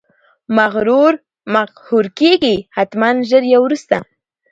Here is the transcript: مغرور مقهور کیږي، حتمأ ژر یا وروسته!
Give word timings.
مغرور 0.57 1.13
مقهور 1.55 2.05
کیږي، 2.19 2.55
حتمأ 2.75 3.09
ژر 3.29 3.43
یا 3.53 3.59
وروسته! 3.65 3.97